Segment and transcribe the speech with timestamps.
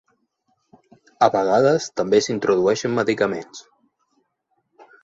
[1.27, 3.65] A vegades també s'introdueixen medicaments.